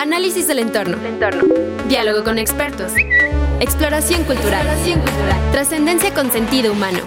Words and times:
Análisis 0.00 0.48
del 0.48 0.60
entorno. 0.60 0.96
Diálogo 1.86 2.24
con 2.24 2.38
expertos. 2.38 2.90
Exploración 3.60 4.24
cultural. 4.24 4.66
Trascendencia 5.52 6.14
con 6.14 6.32
sentido 6.32 6.72
humano. 6.72 7.00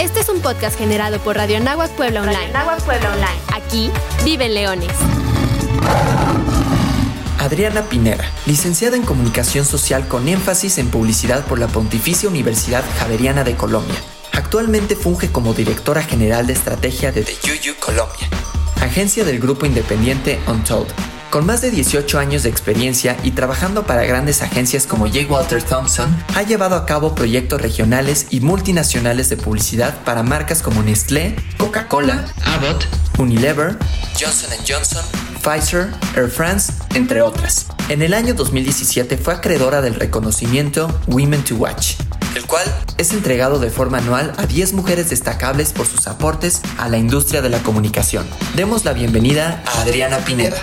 Este 0.00 0.20
es 0.20 0.30
un 0.30 0.40
podcast 0.40 0.78
generado 0.78 1.18
por 1.18 1.36
Radio 1.36 1.58
Anáhuac 1.58 1.90
Puebla 1.90 2.22
Online. 2.22 2.50
Puebla 2.86 3.12
Online. 3.12 3.38
Aquí 3.52 3.90
viven 4.24 4.54
leones. 4.54 4.92
Adriana 7.38 7.82
Pineda, 7.82 8.24
licenciada 8.46 8.96
en 8.96 9.02
Comunicación 9.02 9.66
Social 9.66 10.08
con 10.08 10.26
énfasis 10.26 10.78
en 10.78 10.88
publicidad 10.88 11.44
por 11.44 11.58
la 11.58 11.68
Pontificia 11.68 12.30
Universidad 12.30 12.82
Javeriana 12.98 13.44
de 13.44 13.56
Colombia. 13.56 13.96
Actualmente 14.32 14.96
funge 14.96 15.30
como 15.30 15.52
directora 15.52 16.02
general 16.02 16.46
de 16.46 16.54
estrategia 16.54 17.12
de 17.12 17.24
The 17.24 17.34
UU 17.34 17.74
Colombia, 17.78 18.26
agencia 18.80 19.22
del 19.22 19.38
grupo 19.38 19.66
independiente 19.66 20.40
Untold, 20.46 20.88
con 21.32 21.46
más 21.46 21.62
de 21.62 21.70
18 21.70 22.18
años 22.18 22.42
de 22.42 22.50
experiencia 22.50 23.16
y 23.22 23.30
trabajando 23.30 23.86
para 23.86 24.04
grandes 24.04 24.42
agencias 24.42 24.86
como 24.86 25.06
J. 25.06 25.20
Walter 25.30 25.62
Thompson, 25.62 26.14
ha 26.34 26.42
llevado 26.42 26.76
a 26.76 26.84
cabo 26.84 27.14
proyectos 27.14 27.58
regionales 27.58 28.26
y 28.28 28.40
multinacionales 28.40 29.30
de 29.30 29.38
publicidad 29.38 30.04
para 30.04 30.22
marcas 30.22 30.60
como 30.60 30.82
Nestlé, 30.82 31.34
Coca-Cola, 31.56 32.26
Abbott, 32.44 32.86
Unilever, 33.16 33.78
Johnson 34.20 34.50
Johnson, 34.68 35.02
Pfizer, 35.42 35.88
Air 36.14 36.28
France, 36.28 36.70
entre 36.94 37.22
otras. 37.22 37.68
En 37.88 38.02
el 38.02 38.12
año 38.12 38.34
2017 38.34 39.16
fue 39.16 39.32
acreedora 39.32 39.80
del 39.80 39.94
reconocimiento 39.94 41.00
Women 41.06 41.44
to 41.44 41.54
Watch, 41.54 41.94
el 42.36 42.44
cual 42.44 42.64
es 42.98 43.12
entregado 43.12 43.58
de 43.58 43.70
forma 43.70 43.96
anual 43.96 44.34
a 44.36 44.44
10 44.44 44.74
mujeres 44.74 45.08
destacables 45.08 45.72
por 45.72 45.86
sus 45.86 46.06
aportes 46.08 46.60
a 46.76 46.90
la 46.90 46.98
industria 46.98 47.40
de 47.40 47.48
la 47.48 47.62
comunicación. 47.62 48.26
Demos 48.54 48.84
la 48.84 48.92
bienvenida 48.92 49.62
a 49.64 49.80
Adriana 49.80 50.18
Pineda. 50.18 50.60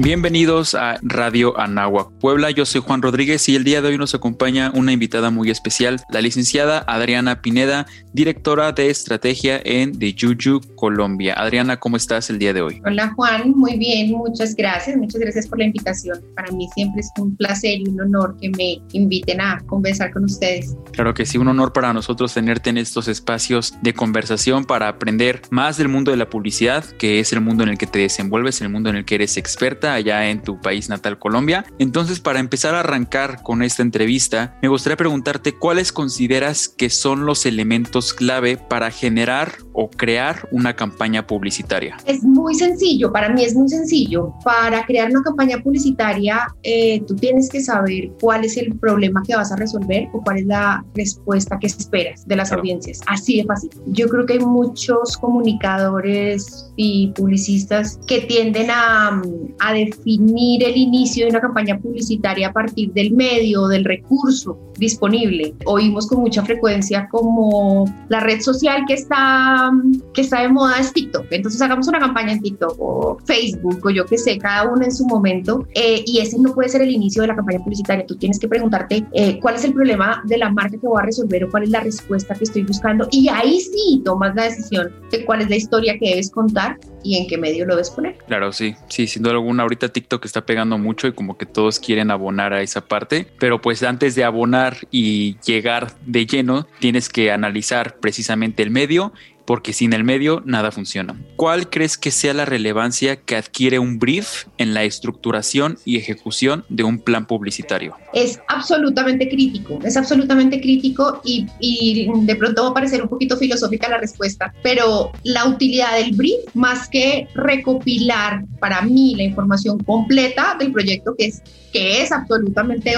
Bienvenidos 0.00 0.74
a 0.74 0.98
Radio 1.02 1.56
Anáhuac 1.56 2.10
Puebla. 2.18 2.50
Yo 2.50 2.66
soy 2.66 2.80
Juan 2.80 3.00
Rodríguez 3.00 3.48
y 3.48 3.54
el 3.54 3.62
día 3.62 3.80
de 3.80 3.88
hoy 3.88 3.96
nos 3.96 4.12
acompaña 4.12 4.72
una 4.74 4.90
invitada 4.90 5.30
muy 5.30 5.50
especial, 5.50 6.00
la 6.10 6.20
licenciada 6.20 6.84
Adriana 6.88 7.40
Pineda, 7.40 7.86
directora 8.12 8.72
de 8.72 8.90
estrategia 8.90 9.60
en 9.64 9.96
The 9.96 10.16
Juju 10.20 10.62
Colombia. 10.74 11.34
Adriana, 11.34 11.78
¿cómo 11.78 11.96
estás 11.96 12.28
el 12.28 12.40
día 12.40 12.52
de 12.52 12.62
hoy? 12.62 12.82
Hola 12.84 13.12
Juan, 13.14 13.52
muy 13.52 13.78
bien, 13.78 14.10
muchas 14.10 14.56
gracias. 14.56 14.96
Muchas 14.96 15.20
gracias 15.20 15.46
por 15.46 15.60
la 15.60 15.66
invitación. 15.66 16.20
Para 16.34 16.50
mí 16.50 16.68
siempre 16.74 17.00
es 17.00 17.10
un 17.20 17.36
placer 17.36 17.78
y 17.78 17.88
un 17.88 18.00
honor 18.00 18.36
que 18.40 18.50
me 18.50 18.82
inviten 18.92 19.40
a 19.40 19.60
conversar 19.66 20.12
con 20.12 20.24
ustedes. 20.24 20.74
Claro 20.90 21.14
que 21.14 21.24
sí, 21.24 21.38
un 21.38 21.46
honor 21.46 21.72
para 21.72 21.92
nosotros 21.92 22.34
tenerte 22.34 22.70
en 22.70 22.78
estos 22.78 23.06
espacios 23.06 23.74
de 23.80 23.94
conversación 23.94 24.64
para 24.64 24.88
aprender 24.88 25.42
más 25.50 25.76
del 25.76 25.88
mundo 25.88 26.10
de 26.10 26.16
la 26.16 26.28
publicidad, 26.28 26.84
que 26.98 27.20
es 27.20 27.32
el 27.32 27.40
mundo 27.40 27.62
en 27.62 27.68
el 27.68 27.78
que 27.78 27.86
te 27.86 28.00
desenvuelves, 28.00 28.60
el 28.60 28.70
mundo 28.70 28.90
en 28.90 28.96
el 28.96 29.04
que 29.04 29.14
eres 29.14 29.36
experta 29.36 29.83
allá 29.92 30.30
en 30.30 30.42
tu 30.42 30.60
país 30.60 30.88
natal 30.88 31.18
Colombia. 31.18 31.64
Entonces, 31.78 32.20
para 32.20 32.40
empezar 32.40 32.74
a 32.74 32.80
arrancar 32.80 33.42
con 33.42 33.62
esta 33.62 33.82
entrevista, 33.82 34.56
me 34.62 34.68
gustaría 34.68 34.96
preguntarte 34.96 35.52
cuáles 35.52 35.92
consideras 35.92 36.68
que 36.68 36.90
son 36.90 37.26
los 37.26 37.46
elementos 37.46 38.14
clave 38.14 38.56
para 38.56 38.90
generar 38.90 39.52
o 39.72 39.90
crear 39.90 40.48
una 40.52 40.74
campaña 40.74 41.26
publicitaria. 41.26 41.96
Es 42.06 42.22
muy 42.22 42.54
sencillo, 42.54 43.12
para 43.12 43.28
mí 43.28 43.44
es 43.44 43.54
muy 43.54 43.68
sencillo. 43.68 44.32
Para 44.44 44.84
crear 44.86 45.10
una 45.10 45.22
campaña 45.22 45.58
publicitaria, 45.62 46.46
eh, 46.62 47.02
tú 47.06 47.16
tienes 47.16 47.48
que 47.48 47.60
saber 47.60 48.10
cuál 48.20 48.44
es 48.44 48.56
el 48.56 48.78
problema 48.78 49.22
que 49.26 49.36
vas 49.36 49.52
a 49.52 49.56
resolver 49.56 50.08
o 50.12 50.22
cuál 50.22 50.38
es 50.38 50.46
la 50.46 50.84
respuesta 50.94 51.58
que 51.58 51.66
esperas 51.66 52.26
de 52.26 52.36
las 52.36 52.52
audiencias. 52.52 53.00
Así 53.06 53.38
de 53.38 53.44
fácil. 53.44 53.70
Yo 53.86 54.08
creo 54.08 54.26
que 54.26 54.34
hay 54.34 54.40
muchos 54.40 55.16
comunicadores 55.16 56.72
y 56.76 57.12
publicistas 57.16 57.98
que 58.06 58.22
tienden 58.22 58.70
a, 58.70 59.22
a 59.60 59.73
definir 59.74 60.64
el 60.64 60.76
inicio 60.76 61.24
de 61.24 61.30
una 61.30 61.40
campaña 61.40 61.78
publicitaria 61.78 62.48
a 62.48 62.52
partir 62.52 62.92
del 62.92 63.12
medio, 63.12 63.68
del 63.68 63.84
recurso 63.84 64.58
disponible. 64.78 65.54
Oímos 65.66 66.06
con 66.06 66.20
mucha 66.20 66.42
frecuencia 66.44 67.08
como 67.10 67.84
la 68.08 68.20
red 68.20 68.40
social 68.40 68.84
que 68.86 68.94
está, 68.94 69.70
que 70.12 70.22
está 70.22 70.42
de 70.42 70.48
moda 70.48 70.78
es 70.78 70.92
TikTok. 70.92 71.26
Entonces 71.30 71.60
hagamos 71.62 71.88
una 71.88 72.00
campaña 72.00 72.32
en 72.32 72.40
TikTok 72.40 72.76
o 72.78 73.18
Facebook 73.24 73.80
o 73.84 73.90
yo 73.90 74.04
que 74.06 74.18
sé, 74.18 74.38
cada 74.38 74.70
uno 74.70 74.84
en 74.84 74.92
su 74.92 75.06
momento. 75.06 75.66
Eh, 75.74 76.02
y 76.06 76.18
ese 76.18 76.38
no 76.38 76.54
puede 76.54 76.68
ser 76.68 76.82
el 76.82 76.90
inicio 76.90 77.22
de 77.22 77.28
la 77.28 77.36
campaña 77.36 77.58
publicitaria. 77.60 78.06
Tú 78.06 78.16
tienes 78.16 78.38
que 78.38 78.48
preguntarte 78.48 79.04
eh, 79.12 79.38
cuál 79.40 79.56
es 79.56 79.64
el 79.64 79.74
problema 79.74 80.22
de 80.26 80.38
la 80.38 80.50
marca 80.50 80.78
que 80.78 80.86
voy 80.86 81.00
a 81.00 81.06
resolver 81.06 81.44
o 81.44 81.50
cuál 81.50 81.64
es 81.64 81.70
la 81.70 81.80
respuesta 81.80 82.34
que 82.34 82.44
estoy 82.44 82.62
buscando. 82.64 83.06
Y 83.10 83.28
ahí 83.28 83.60
sí 83.60 84.02
tomas 84.04 84.34
la 84.34 84.44
decisión 84.44 84.92
de 85.10 85.24
cuál 85.24 85.42
es 85.42 85.50
la 85.50 85.56
historia 85.56 85.98
que 85.98 86.10
debes 86.10 86.30
contar 86.30 86.78
y 87.04 87.18
en 87.18 87.28
qué 87.28 87.38
medio 87.38 87.66
lo 87.66 87.74
debes 87.74 87.90
poner. 87.90 88.16
Claro, 88.26 88.52
sí, 88.52 88.74
sí, 88.88 89.06
sin 89.06 89.22
duda 89.22 89.34
alguna. 89.34 89.62
Ahorita 89.62 89.90
TikTok 89.90 90.24
está 90.24 90.44
pegando 90.44 90.78
mucho 90.78 91.06
y 91.06 91.12
como 91.12 91.38
que 91.38 91.46
todos 91.46 91.78
quieren 91.78 92.10
abonar 92.10 92.52
a 92.52 92.62
esa 92.62 92.80
parte. 92.80 93.28
Pero 93.38 93.60
pues 93.60 93.82
antes 93.82 94.14
de 94.14 94.24
abonar 94.24 94.78
y 94.90 95.36
llegar 95.46 95.92
de 96.06 96.26
lleno, 96.26 96.66
tienes 96.80 97.08
que 97.08 97.30
analizar 97.30 97.98
precisamente 98.00 98.62
el 98.62 98.70
medio 98.70 99.12
porque 99.44 99.72
sin 99.72 99.92
el 99.92 100.04
medio 100.04 100.42
nada 100.44 100.70
funciona. 100.70 101.16
¿Cuál 101.36 101.68
crees 101.70 101.98
que 101.98 102.10
sea 102.10 102.34
la 102.34 102.44
relevancia 102.44 103.16
que 103.16 103.36
adquiere 103.36 103.78
un 103.78 103.98
brief 103.98 104.46
en 104.58 104.74
la 104.74 104.84
estructuración 104.84 105.78
y 105.84 105.96
ejecución 105.96 106.64
de 106.68 106.84
un 106.84 106.98
plan 106.98 107.26
publicitario? 107.26 107.96
Es 108.12 108.40
absolutamente 108.48 109.28
crítico, 109.28 109.78
es 109.84 109.96
absolutamente 109.96 110.60
crítico 110.60 111.20
y, 111.24 111.46
y 111.60 112.08
de 112.12 112.36
pronto 112.36 112.62
va 112.62 112.68
a 112.70 112.74
parecer 112.74 113.02
un 113.02 113.08
poquito 113.08 113.36
filosófica 113.36 113.88
la 113.88 113.98
respuesta, 113.98 114.54
pero 114.62 115.12
la 115.22 115.46
utilidad 115.46 115.96
del 115.96 116.12
brief, 116.12 116.40
más 116.54 116.88
que 116.88 117.28
recopilar 117.34 118.44
para 118.60 118.82
mí 118.82 119.14
la 119.16 119.24
información 119.24 119.78
completa 119.78 120.56
del 120.58 120.72
proyecto, 120.72 121.14
que 121.16 121.26
es, 121.26 121.42
que 121.72 122.02
es 122.02 122.12
absolutamente 122.12 122.96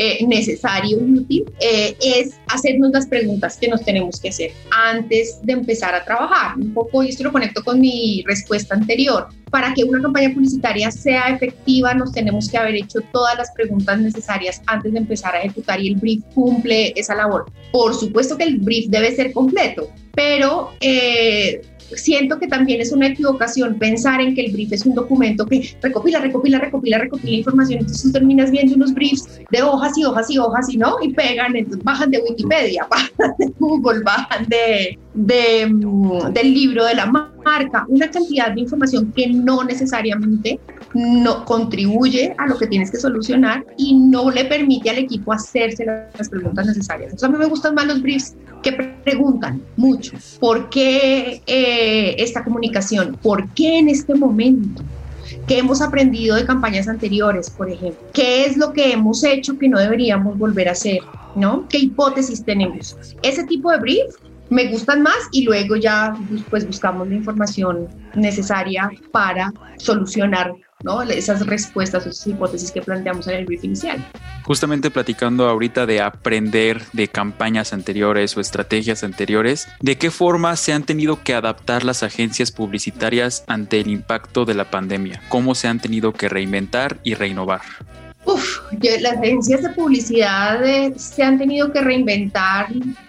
eh, 0.00 0.24
necesario 0.28 0.96
y 0.96 1.18
útil 1.18 1.44
eh, 1.60 1.96
es 2.00 2.38
hacernos 2.46 2.92
las 2.92 3.08
preguntas 3.08 3.56
que 3.56 3.66
nos 3.66 3.84
tenemos 3.84 4.20
que 4.20 4.28
hacer 4.28 4.52
antes 4.70 5.40
de 5.42 5.54
empezar 5.54 5.92
a 5.92 6.04
trabajar. 6.04 6.56
Un 6.56 6.72
poco, 6.72 7.02
y 7.02 7.08
esto 7.08 7.24
lo 7.24 7.32
conecto 7.32 7.64
con 7.64 7.80
mi 7.80 8.22
respuesta 8.24 8.76
anterior. 8.76 9.26
Para 9.50 9.74
que 9.74 9.82
una 9.82 10.00
campaña 10.00 10.32
publicitaria 10.32 10.92
sea 10.92 11.30
efectiva, 11.30 11.94
nos 11.94 12.12
tenemos 12.12 12.48
que 12.48 12.58
haber 12.58 12.76
hecho 12.76 13.00
todas 13.12 13.36
las 13.36 13.50
preguntas 13.50 13.98
necesarias 13.98 14.62
antes 14.66 14.92
de 14.92 14.98
empezar 14.98 15.34
a 15.34 15.40
ejecutar 15.40 15.80
y 15.80 15.88
el 15.88 15.96
brief 15.96 16.22
cumple 16.32 16.92
esa 16.94 17.16
labor. 17.16 17.46
Por 17.72 17.92
supuesto 17.92 18.36
que 18.36 18.44
el 18.44 18.58
brief 18.58 18.86
debe 18.90 19.16
ser 19.16 19.32
completo, 19.32 19.90
pero 20.14 20.74
eh, 20.80 21.60
siento 21.94 22.38
que 22.38 22.46
también 22.46 22.80
es 22.80 22.92
una 22.92 23.08
equivocación 23.08 23.78
pensar 23.78 24.20
en 24.20 24.34
que 24.34 24.46
el 24.46 24.52
brief 24.52 24.72
es 24.72 24.86
un 24.86 24.94
documento 24.94 25.46
que 25.46 25.74
recopila, 25.82 26.20
recopila, 26.20 26.58
recopila, 26.58 26.98
recopila 26.98 27.36
información. 27.36 27.80
Entonces 27.80 28.02
tú 28.02 28.12
terminas 28.12 28.50
viendo 28.50 28.74
unos 28.74 28.94
briefs 28.94 29.40
de 29.50 29.62
hojas 29.62 29.96
y 29.96 30.04
hojas 30.04 30.30
y 30.30 30.38
hojas 30.38 30.68
y 30.72 30.76
no, 30.76 30.96
y 31.02 31.12
pegan, 31.12 31.56
entonces 31.56 31.84
bajan 31.84 32.10
de 32.10 32.20
Wikipedia, 32.28 32.86
bajan 32.90 33.34
de 33.38 33.52
Google, 33.58 34.00
bajan 34.04 34.46
de, 34.48 34.98
de, 35.14 35.66
mm, 35.66 36.32
del 36.32 36.54
libro 36.54 36.84
de 36.84 36.94
la 36.94 37.06
marca, 37.06 37.84
una 37.88 38.10
cantidad 38.10 38.52
de 38.52 38.60
información 38.60 39.12
que 39.12 39.28
no 39.28 39.64
necesariamente 39.64 40.60
no 40.94 41.44
contribuye 41.44 42.34
a 42.38 42.46
lo 42.46 42.58
que 42.58 42.66
tienes 42.66 42.90
que 42.90 42.98
solucionar 42.98 43.64
y 43.76 43.94
no 43.94 44.30
le 44.30 44.44
permite 44.44 44.90
al 44.90 44.98
equipo 44.98 45.32
hacerse 45.32 45.84
las 45.84 46.28
preguntas 46.28 46.66
necesarias. 46.66 47.12
Entonces 47.12 47.28
a 47.28 47.32
mí 47.32 47.38
me 47.38 47.46
gustan 47.46 47.74
más 47.74 47.86
los 47.86 48.02
briefs 48.02 48.34
que 48.62 48.72
preguntan 49.08 49.62
mucho. 49.76 50.12
¿Por 50.38 50.68
qué 50.68 51.40
eh, 51.46 52.14
esta 52.18 52.44
comunicación? 52.44 53.16
¿Por 53.22 53.48
qué 53.50 53.78
en 53.78 53.88
este 53.88 54.14
momento? 54.14 54.82
¿Qué 55.46 55.58
hemos 55.58 55.80
aprendido 55.80 56.36
de 56.36 56.44
campañas 56.44 56.88
anteriores, 56.88 57.48
por 57.48 57.70
ejemplo? 57.70 58.06
¿Qué 58.12 58.44
es 58.44 58.56
lo 58.58 58.72
que 58.72 58.92
hemos 58.92 59.24
hecho 59.24 59.58
que 59.58 59.68
no 59.68 59.78
deberíamos 59.78 60.36
volver 60.36 60.68
a 60.68 60.72
hacer? 60.72 60.98
¿No? 61.34 61.66
¿Qué 61.68 61.78
hipótesis 61.78 62.44
tenemos? 62.44 62.96
Ese 63.22 63.44
tipo 63.44 63.70
de 63.70 63.78
brief 63.78 64.14
me 64.50 64.66
gustan 64.68 65.02
más 65.02 65.18
y 65.32 65.44
luego 65.44 65.76
ya 65.76 66.14
pues 66.50 66.66
buscamos 66.66 67.08
la 67.08 67.14
información 67.14 67.88
necesaria 68.14 68.90
para 69.12 69.52
solucionar 69.76 70.52
¿no? 70.82 71.02
esas 71.02 71.44
respuestas, 71.46 72.06
esas 72.06 72.26
hipótesis 72.26 72.70
que 72.70 72.80
planteamos 72.80 73.26
en 73.26 73.34
el 73.34 73.46
brief 73.46 73.64
inicial. 73.64 74.04
Justamente 74.44 74.90
platicando 74.90 75.48
ahorita 75.48 75.86
de 75.86 76.00
aprender 76.00 76.82
de 76.92 77.08
campañas 77.08 77.72
anteriores 77.72 78.36
o 78.36 78.40
estrategias 78.40 79.04
anteriores, 79.04 79.68
¿de 79.80 79.98
qué 79.98 80.10
forma 80.10 80.56
se 80.56 80.72
han 80.72 80.84
tenido 80.84 81.22
que 81.22 81.34
adaptar 81.34 81.84
las 81.84 82.02
agencias 82.02 82.52
publicitarias 82.52 83.44
ante 83.46 83.80
el 83.80 83.88
impacto 83.88 84.44
de 84.44 84.54
la 84.54 84.70
pandemia? 84.70 85.20
¿Cómo 85.28 85.54
se 85.54 85.68
han 85.68 85.80
tenido 85.80 86.12
que 86.12 86.28
reinventar 86.28 86.98
y 87.02 87.14
reinnovar? 87.14 87.62
Uf, 88.28 88.60
las 89.00 89.16
agencias 89.16 89.62
de 89.62 89.70
publicidad 89.70 90.62
eh, 90.62 90.92
se 90.96 91.22
han 91.22 91.38
tenido 91.38 91.72
que 91.72 91.80
reinventar, 91.80 92.66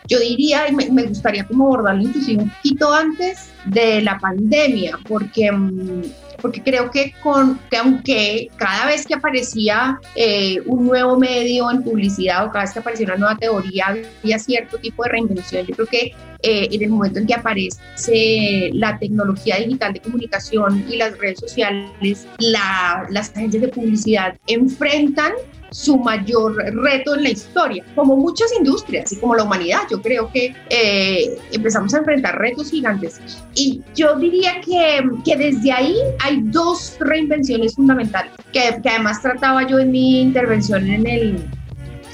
yo 0.08 0.18
diría, 0.18 0.70
y 0.70 0.74
me, 0.74 1.04
gustaría 1.04 1.46
como 1.46 1.66
abordarlo 1.66 2.04
inclusive 2.04 2.44
un 2.44 2.50
poquito 2.50 2.94
antes 2.94 3.50
de 3.66 4.02
la 4.02 4.18
pandemia, 4.18 4.98
porque 5.06 5.52
mm, 5.52 6.04
porque 6.42 6.64
creo 6.64 6.90
que, 6.90 7.14
con, 7.22 7.60
que 7.70 7.76
aunque 7.76 8.50
cada 8.56 8.86
vez 8.86 9.06
que 9.06 9.14
aparecía 9.14 10.00
eh, 10.16 10.62
un 10.66 10.86
nuevo 10.86 11.18
medio 11.18 11.70
en 11.70 11.84
publicidad 11.84 12.46
o 12.46 12.52
cada 12.52 12.64
vez 12.64 12.72
que 12.72 12.80
aparecía 12.80 13.08
una 13.08 13.18
nueva 13.18 13.36
teoría 13.36 13.98
había 14.24 14.40
cierto 14.40 14.78
tipo 14.78 15.04
de 15.04 15.10
reinvención, 15.10 15.66
yo 15.66 15.76
creo 15.76 15.88
que 15.88 16.14
eh, 16.44 16.68
en 16.72 16.84
el 16.84 16.90
momento 16.90 17.20
en 17.20 17.28
que 17.28 17.34
aparece 17.34 18.70
la 18.74 18.98
tecnología 18.98 19.58
digital 19.58 19.94
de 19.94 20.00
comunicación 20.00 20.86
y 20.90 20.98
las 20.98 21.18
redes 21.18 21.40
sociales, 21.40 22.28
las 22.40 23.30
agencias 23.32 23.62
de 23.62 23.68
publicidad 23.68 24.38
enfrentan 24.48 25.34
su 25.72 25.98
mayor 25.98 26.56
reto 26.56 27.16
en 27.16 27.24
la 27.24 27.30
historia, 27.30 27.84
como 27.96 28.16
muchas 28.16 28.52
industrias 28.58 29.12
y 29.12 29.18
como 29.18 29.36
la 29.36 29.44
humanidad. 29.44 29.82
Yo 29.90 30.02
creo 30.02 30.32
que 30.32 30.56
eh, 30.70 31.38
empezamos 31.52 31.94
a 31.94 32.00
enfrentar 32.00 32.38
retos 32.38 32.72
gigantes. 32.72 33.20
Y 33.56 33.82
yo 33.96 34.16
diría 34.16 34.62
que, 34.62 35.02
que, 35.24 35.36
desde 35.36 35.72
ahí 35.72 35.96
hay 36.20 36.40
dos 36.46 36.98
reinvenciones 37.00 37.76
fundamentales, 37.76 38.32
que, 38.52 38.80
que, 38.82 38.90
además 38.90 39.22
trataba 39.22 39.68
yo 39.68 39.80
en 39.80 39.92
mi 39.92 40.22
intervención 40.22 40.90
en 40.90 41.06
el, 41.06 41.46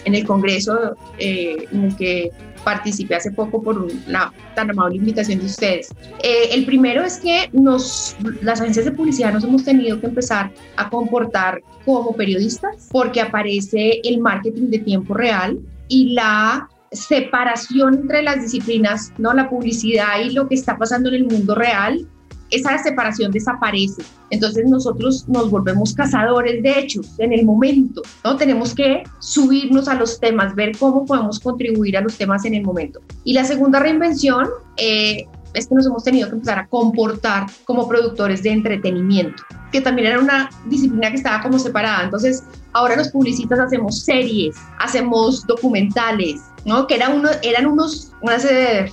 en 0.06 0.16
el 0.16 0.26
Congreso, 0.26 0.96
eh, 1.18 1.66
en 1.72 1.84
el 1.86 1.96
que 1.96 2.32
participé 2.66 3.16
hace 3.16 3.32
poco 3.32 3.62
por 3.62 3.88
la 4.08 4.34
tan 4.56 4.72
amable 4.72 4.98
invitación 4.98 5.40
de 5.40 5.46
ustedes. 5.46 5.90
Eh, 6.22 6.50
el 6.52 6.66
primero 6.66 7.04
es 7.04 7.18
que 7.20 7.50
nos, 7.54 8.18
las 8.42 8.60
agencias 8.60 8.86
de 8.86 8.92
publicidad 8.92 9.32
nos 9.32 9.46
hemos 9.46 9.64
tenido 9.64 10.02
que 10.02 10.08
empezar 10.08 10.52
a 10.76 10.90
comportar 10.90 11.62
como 11.86 12.14
periodistas 12.14 12.90
porque 12.92 13.22
aparece 13.22 14.02
el 14.04 14.20
marketing 14.20 14.70
de 14.72 14.80
tiempo 14.80 15.14
real 15.14 15.60
y 15.88 16.14
la 16.14 16.68
separación 16.92 17.94
entre 17.96 18.24
las 18.24 18.42
disciplinas, 18.42 19.14
¿no? 19.18 19.34
La 19.34 19.50
publicidad 19.50 20.20
y 20.24 20.32
lo 20.32 20.48
que 20.48 20.56
está 20.56 20.78
pasando 20.78 21.10
en 21.10 21.16
el 21.16 21.26
mundo 21.26 21.54
real 21.54 22.08
esa 22.52 22.78
separación 22.78 23.32
desaparece. 23.32 24.04
Entonces 24.30 24.66
nosotros 24.66 25.28
nos 25.28 25.50
volvemos 25.50 25.94
cazadores 25.94 26.62
de 26.62 26.80
hechos 26.80 27.08
en 27.20 27.34
el 27.34 27.46
momento, 27.46 28.02
¿no? 28.24 28.36
Tenemos 28.36 28.74
que 28.74 29.04
subirnos 29.20 29.88
a 29.88 29.96
los 29.96 30.20
temas, 30.20 30.56
ver 30.56 30.78
cómo 30.78 31.06
podemos 31.06 31.40
contribuir 31.40 31.98
a 31.98 32.02
los 32.02 32.18
temas 32.18 32.46
en 32.46 32.56
el 32.56 32.64
momento. 32.64 33.02
Y 33.24 33.34
la 33.34 33.46
segunda 33.46 33.80
reinvención 33.80 34.48
eh, 34.78 35.26
es 35.56 35.68
que 35.68 35.76
nos 35.76 35.86
hemos 35.86 36.04
tenido 36.04 36.28
que 36.28 36.36
empezar 36.36 36.60
a 36.60 36.68
comportar 36.68 37.48
como 37.64 37.88
productores 37.88 38.44
de 38.44 38.52
entretenimiento, 38.52 39.42
que 39.72 39.82
también 39.82 40.10
era 40.10 40.20
una 40.20 40.50
disciplina 40.66 41.10
que 41.10 41.18
estaba 41.18 41.42
como 41.42 41.58
separada. 41.58 42.04
Entonces, 42.04 42.44
ahora 42.74 42.96
los 42.96 43.10
publicistas 43.10 43.60
hacemos 43.60 44.02
series, 44.02 44.56
hacemos 44.80 45.46
documentales, 45.48 46.42
¿no? 46.66 46.88
Que 46.88 46.96
eran, 46.96 47.20
uno, 47.20 47.30
eran 47.42 47.66
unos, 47.68 48.12
unos 48.22 48.46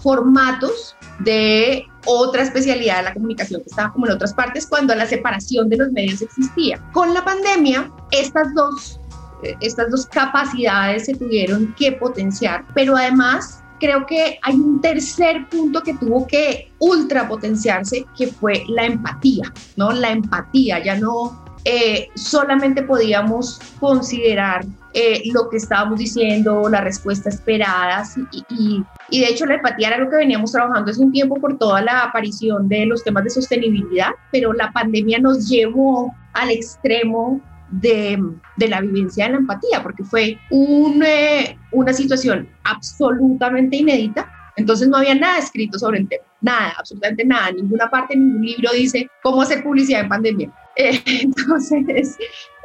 formatos 0.03 0.97
de 1.21 1.85
otra 2.07 2.43
especialidad 2.43 2.99
de 2.99 3.03
la 3.05 3.15
comunicación 3.15 3.63
que 3.63 3.69
estaba 3.69 3.93
como 3.93 4.07
en 4.07 4.13
otras 4.13 4.35
partes 4.35 4.67
cuando 4.67 4.95
la 4.95 5.07
separación 5.07 5.69
de 5.69 5.77
los 5.77 5.93
medios 5.93 6.23
existía. 6.23 6.83
Con 6.93 7.15
la 7.15 7.25
pandemia, 7.25 7.91
estas 8.11 8.55
dos, 8.55 9.01
eh, 9.43 9.55
estas 9.61 9.91
dos 9.91 10.07
capacidades 10.07 11.07
se 11.07 11.15
tuvieron 11.15 11.75
que 11.79 11.93
potenciar, 11.93 12.65
pero 12.75 12.97
además 12.97 13.63
creo 13.83 14.07
que 14.07 14.39
hay 14.43 14.55
un 14.55 14.81
tercer 14.81 15.49
punto 15.49 15.83
que 15.83 15.95
tuvo 15.95 16.27
que 16.27 16.71
ultra 16.79 17.29
potenciarse, 17.29 18.07
que 18.17 18.29
fue 18.29 18.63
la 18.69 18.85
empatía, 18.85 19.53
¿no? 19.77 19.91
La 19.91 20.11
empatía, 20.11 20.83
ya 20.83 20.97
no 20.97 21.42
eh, 21.65 22.09
solamente 22.15 22.83
podíamos 22.83 23.61
considerar 23.79 24.65
eh, 24.95 25.23
lo 25.33 25.49
que 25.49 25.59
estábamos 25.59 25.99
diciendo, 25.99 26.69
la 26.69 26.81
respuesta 26.81 27.29
esperada 27.29 28.05
y, 28.51 28.85
de 29.11 29.27
hecho 29.27 29.47
la 29.47 29.55
empatía 29.55 29.89
era 29.89 29.99
lo 29.99 30.11
que 30.11 30.17
veníamos 30.17 30.53
trabajando 30.53 30.91
hace 30.91 31.01
un 31.01 31.13
tiempo 31.13 31.37
por 31.37 31.57
toda 31.59 31.81
la 31.81 32.03
aparición 32.03 32.69
de 32.69 32.87
los 32.87 33.05
temas 33.05 33.25
de 33.25 33.31
sostenibilidad, 33.31 34.11
pero 34.33 34.53
la 34.53 34.73
pandemia 34.73 35.19
nos 35.19 35.49
llevó 35.49 36.13
al 36.35 36.51
extremo 36.51 37.41
de, 37.71 38.19
de, 38.57 38.69
la 38.69 38.81
vivencia 38.81 39.27
de 39.27 39.33
la 39.33 39.39
empatía, 39.39 39.83
porque 39.83 40.05
fue 40.05 40.39
un, 40.51 41.03
eh, 41.07 41.57
una 41.71 41.93
situación 41.93 42.49
absolutamente 42.65 43.77
inédita. 43.77 44.31
Entonces 44.57 44.89
no 44.89 44.99
había 44.99 45.15
nada 45.15 45.39
escrito 45.39 45.79
sobre 45.79 46.01
el 46.01 46.09
tema, 46.09 46.25
nada, 46.43 46.75
absolutamente 46.77 47.25
nada, 47.25 47.51
ninguna 47.53 47.89
parte, 47.89 48.15
ningún 48.15 48.43
libro 48.43 48.71
dice 48.73 49.09
cómo 49.23 49.41
hacer 49.41 49.63
publicidad 49.63 50.03
en 50.03 50.09
pandemia. 50.11 50.53
entonces, 50.77 52.17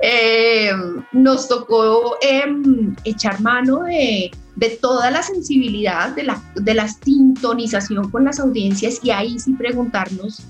eh, 0.01 0.71
nos 1.12 1.48
tocó 1.48 2.18
em, 2.21 2.95
echar 3.04 3.42
mano 3.42 3.83
de, 3.83 4.31
de, 4.56 4.69
toda 4.81 5.12
la 5.12 5.24
sensibilidad, 5.24 6.15
de 6.15 6.24
la, 6.24 6.42
de 6.56 6.74
la 6.74 6.88
sintonización 6.88 8.09
con 8.09 8.24
las 8.24 8.39
audiencias 8.39 9.00
y 9.04 9.12
ahí 9.12 9.39
sí 9.39 9.54
preguntarnos, 9.54 10.42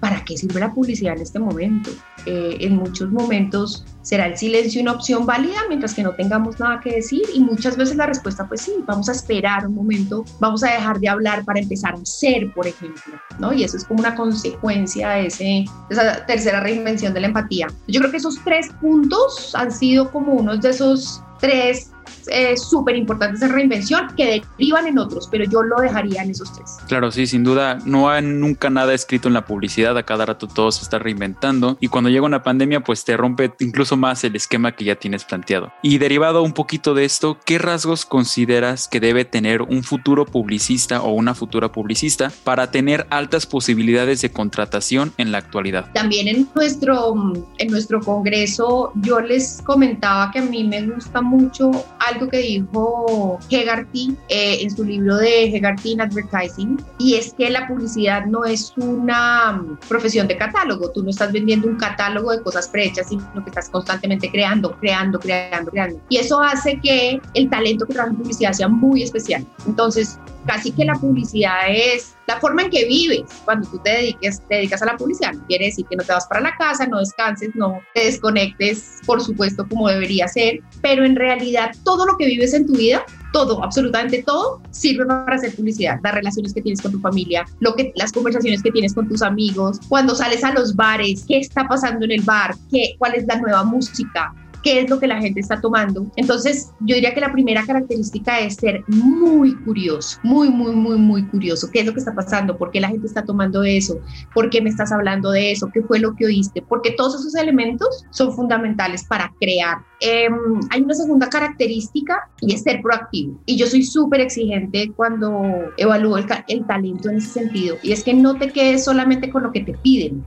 ¿para 0.00 0.24
qué 0.24 0.36
sirve 0.36 0.60
la 0.60 0.74
publicidad 0.74 1.16
en 1.16 1.22
este 1.22 1.38
momento? 1.38 1.90
Eh, 2.26 2.56
en 2.60 2.76
muchos 2.76 3.10
momentos 3.10 3.84
será 4.06 4.26
el 4.26 4.38
silencio 4.38 4.80
una 4.80 4.92
opción 4.92 5.26
válida 5.26 5.56
mientras 5.68 5.92
que 5.92 6.04
no 6.04 6.14
tengamos 6.14 6.60
nada 6.60 6.78
que 6.80 6.94
decir 6.94 7.22
y 7.34 7.40
muchas 7.40 7.76
veces 7.76 7.96
la 7.96 8.06
respuesta 8.06 8.46
pues 8.46 8.60
sí, 8.60 8.72
vamos 8.86 9.08
a 9.08 9.12
esperar 9.12 9.66
un 9.66 9.74
momento, 9.74 10.24
vamos 10.38 10.62
a 10.62 10.70
dejar 10.70 11.00
de 11.00 11.08
hablar 11.08 11.44
para 11.44 11.58
empezar 11.58 11.94
a 11.94 12.04
ser, 12.04 12.52
por 12.54 12.68
ejemplo, 12.68 13.20
¿no? 13.40 13.52
Y 13.52 13.64
eso 13.64 13.76
es 13.76 13.84
como 13.84 13.98
una 13.98 14.14
consecuencia 14.14 15.10
de, 15.10 15.26
ese, 15.26 15.44
de 15.44 15.66
esa 15.90 16.24
tercera 16.24 16.60
reinvención 16.60 17.12
de 17.14 17.20
la 17.20 17.26
empatía. 17.26 17.66
Yo 17.88 17.98
creo 17.98 18.12
que 18.12 18.18
esos 18.18 18.38
tres 18.44 18.68
puntos 18.80 19.52
han 19.56 19.72
sido 19.72 20.12
como 20.12 20.34
unos 20.34 20.60
de 20.60 20.70
esos 20.70 21.20
tres 21.40 21.90
eh, 22.30 22.56
súper 22.56 22.96
importantes 22.96 23.40
de 23.40 23.48
reinvención 23.48 24.08
que 24.16 24.42
derivan 24.58 24.86
en 24.86 24.98
otros, 24.98 25.28
pero 25.30 25.44
yo 25.44 25.62
lo 25.62 25.76
dejaría 25.80 26.22
en 26.22 26.30
esos 26.30 26.52
tres. 26.52 26.76
Claro, 26.88 27.10
sí, 27.10 27.26
sin 27.26 27.44
duda, 27.44 27.78
no 27.84 28.08
hay 28.08 28.22
nunca 28.22 28.70
nada 28.70 28.94
escrito 28.94 29.28
en 29.28 29.34
la 29.34 29.44
publicidad, 29.44 29.96
a 29.96 30.02
cada 30.02 30.26
rato 30.26 30.46
todo 30.46 30.72
se 30.72 30.82
está 30.82 30.98
reinventando 30.98 31.76
y 31.80 31.88
cuando 31.88 32.10
llega 32.10 32.24
una 32.24 32.42
pandemia 32.42 32.80
pues 32.80 33.04
te 33.04 33.16
rompe 33.16 33.52
incluso 33.60 33.96
más 33.96 34.24
el 34.24 34.36
esquema 34.36 34.72
que 34.72 34.84
ya 34.84 34.96
tienes 34.96 35.24
planteado. 35.24 35.72
Y 35.82 35.98
derivado 35.98 36.42
un 36.42 36.52
poquito 36.52 36.94
de 36.94 37.04
esto, 37.04 37.38
¿qué 37.44 37.58
rasgos 37.58 38.06
consideras 38.06 38.88
que 38.88 39.00
debe 39.00 39.24
tener 39.24 39.62
un 39.62 39.82
futuro 39.82 40.24
publicista 40.24 41.02
o 41.02 41.12
una 41.12 41.34
futura 41.34 41.72
publicista 41.72 42.32
para 42.44 42.70
tener 42.70 43.06
altas 43.10 43.46
posibilidades 43.46 44.20
de 44.20 44.30
contratación 44.30 45.12
en 45.18 45.32
la 45.32 45.38
actualidad? 45.38 45.90
También 45.92 46.28
en 46.28 46.48
nuestro, 46.54 47.14
en 47.58 47.68
nuestro 47.68 48.00
congreso 48.00 48.92
yo 48.96 49.20
les 49.20 49.62
comentaba 49.62 50.30
que 50.30 50.38
a 50.38 50.42
mí 50.42 50.64
me 50.64 50.82
gusta 50.86 51.20
mucho 51.20 51.70
algo 51.98 52.15
que 52.28 52.38
dijo 52.38 53.38
Hegarty 53.50 54.16
eh, 54.28 54.58
en 54.62 54.70
su 54.70 54.84
libro 54.84 55.16
de 55.16 55.44
Hegarty 55.44 55.92
in 55.92 56.00
Advertising, 56.00 56.84
y 56.98 57.14
es 57.14 57.34
que 57.34 57.50
la 57.50 57.68
publicidad 57.68 58.26
no 58.26 58.44
es 58.44 58.72
una 58.76 59.52
mm, 59.52 59.78
profesión 59.88 60.26
de 60.26 60.36
catálogo, 60.36 60.90
tú 60.90 61.02
no 61.02 61.10
estás 61.10 61.32
vendiendo 61.32 61.68
un 61.68 61.76
catálogo 61.76 62.32
de 62.32 62.42
cosas 62.42 62.68
prehechas, 62.68 63.08
sino 63.08 63.26
que 63.34 63.50
estás 63.50 63.68
constantemente 63.68 64.30
creando, 64.30 64.76
creando, 64.80 65.18
creando, 65.20 65.70
creando. 65.70 66.00
Y 66.08 66.16
eso 66.18 66.40
hace 66.40 66.80
que 66.80 67.20
el 67.34 67.50
talento 67.50 67.86
que 67.86 67.92
trabaja 67.92 68.14
en 68.14 68.18
publicidad 68.18 68.52
sea 68.52 68.68
muy 68.68 69.02
especial. 69.02 69.46
Entonces, 69.66 70.18
casi 70.46 70.72
que 70.72 70.84
la 70.84 70.94
publicidad 70.94 71.68
es 71.68 72.14
la 72.26 72.40
forma 72.40 72.62
en 72.62 72.70
que 72.70 72.86
vives 72.86 73.22
cuando 73.44 73.68
tú 73.68 73.78
te 73.78 73.90
dediques, 73.90 74.42
te 74.48 74.56
dedicas 74.56 74.82
a 74.82 74.86
la 74.86 74.96
publicidad. 74.96 75.32
No 75.32 75.46
quiere 75.46 75.66
decir 75.66 75.86
que 75.88 75.96
no 75.96 76.04
te 76.04 76.12
vas 76.12 76.26
para 76.26 76.40
la 76.40 76.56
casa, 76.56 76.86
no 76.86 76.98
descanses, 76.98 77.54
no 77.54 77.80
te 77.94 78.04
desconectes, 78.04 79.00
por 79.06 79.22
supuesto, 79.22 79.66
como 79.68 79.88
debería 79.88 80.26
ser, 80.28 80.60
pero 80.82 81.04
en 81.04 81.16
realidad 81.16 81.70
todo 81.84 82.06
lo 82.06 82.16
que 82.16 82.26
vives 82.26 82.54
en 82.54 82.66
tu 82.66 82.74
vida 82.74 83.04
todo, 83.36 83.62
absolutamente 83.62 84.22
todo, 84.22 84.62
sirve 84.70 85.04
para 85.04 85.36
hacer 85.36 85.54
publicidad. 85.54 86.00
Las 86.02 86.14
relaciones 86.14 86.54
que 86.54 86.62
tienes 86.62 86.80
con 86.80 86.92
tu 86.92 87.00
familia, 87.00 87.44
lo 87.60 87.74
que, 87.74 87.92
las 87.94 88.10
conversaciones 88.10 88.62
que 88.62 88.70
tienes 88.70 88.94
con 88.94 89.08
tus 89.08 89.20
amigos, 89.20 89.78
cuando 89.90 90.14
sales 90.14 90.42
a 90.42 90.54
los 90.54 90.74
bares, 90.74 91.22
qué 91.28 91.40
está 91.40 91.68
pasando 91.68 92.06
en 92.06 92.12
el 92.12 92.22
bar, 92.22 92.54
qué, 92.70 92.94
cuál 92.98 93.14
es 93.14 93.26
la 93.26 93.36
nueva 93.36 93.62
música, 93.62 94.32
qué 94.66 94.80
es 94.80 94.90
lo 94.90 94.98
que 94.98 95.06
la 95.06 95.20
gente 95.20 95.38
está 95.38 95.60
tomando. 95.60 96.04
Entonces, 96.16 96.72
yo 96.80 96.96
diría 96.96 97.14
que 97.14 97.20
la 97.20 97.30
primera 97.30 97.64
característica 97.64 98.40
es 98.40 98.56
ser 98.56 98.82
muy 98.88 99.54
curioso, 99.62 100.18
muy, 100.24 100.50
muy, 100.50 100.74
muy, 100.74 100.98
muy 100.98 101.24
curioso. 101.28 101.68
¿Qué 101.72 101.78
es 101.80 101.86
lo 101.86 101.92
que 101.92 102.00
está 102.00 102.16
pasando? 102.16 102.58
¿Por 102.58 102.72
qué 102.72 102.80
la 102.80 102.88
gente 102.88 103.06
está 103.06 103.24
tomando 103.24 103.62
eso? 103.62 104.00
¿Por 104.34 104.50
qué 104.50 104.60
me 104.60 104.68
estás 104.68 104.90
hablando 104.90 105.30
de 105.30 105.52
eso? 105.52 105.70
¿Qué 105.72 105.82
fue 105.82 106.00
lo 106.00 106.16
que 106.16 106.26
oíste? 106.26 106.62
Porque 106.62 106.90
todos 106.90 107.14
esos 107.14 107.36
elementos 107.36 108.04
son 108.10 108.34
fundamentales 108.34 109.04
para 109.04 109.32
crear. 109.38 109.78
Em, 110.00 110.34
hay 110.70 110.82
una 110.82 110.94
segunda 110.94 111.28
característica 111.28 112.28
y 112.40 112.52
es 112.52 112.62
ser 112.62 112.82
proactivo. 112.82 113.38
Y 113.46 113.56
yo 113.56 113.68
soy 113.68 113.84
súper 113.84 114.20
exigente 114.20 114.90
cuando 114.96 115.44
evalúo 115.76 116.18
el, 116.18 116.26
el 116.48 116.66
talento 116.66 117.08
en 117.08 117.18
ese 117.18 117.28
sentido. 117.28 117.76
Y 117.84 117.92
es 117.92 118.02
que 118.02 118.14
no 118.14 118.36
te 118.36 118.50
quedes 118.50 118.82
solamente 118.84 119.30
con 119.30 119.44
lo 119.44 119.52
que 119.52 119.60
te 119.60 119.74
piden, 119.74 120.24